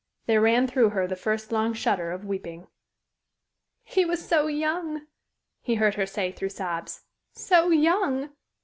There 0.25 0.41
ran 0.41 0.65
through 0.65 0.89
her 0.97 1.05
the 1.05 1.15
first 1.15 1.51
long 1.51 1.73
shudder 1.75 2.09
of 2.11 2.25
weeping. 2.25 2.65
"He 3.83 4.03
was 4.03 4.27
so 4.27 4.47
young!" 4.47 5.05
he 5.61 5.75
heard 5.75 5.93
her 5.93 6.07
say 6.07 6.31
through 6.31 6.49
sobs. 6.49 7.03
"So 7.35 7.69
young!" 7.69 8.31